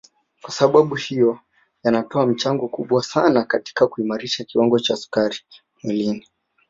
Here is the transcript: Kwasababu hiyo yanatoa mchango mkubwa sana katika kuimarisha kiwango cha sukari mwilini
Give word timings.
Kwasababu 0.41 0.95
hiyo 0.95 1.39
yanatoa 1.83 2.27
mchango 2.27 2.65
mkubwa 2.65 3.03
sana 3.03 3.43
katika 3.43 3.87
kuimarisha 3.87 4.43
kiwango 4.43 4.79
cha 4.79 4.95
sukari 4.95 5.37
mwilini 5.83 6.27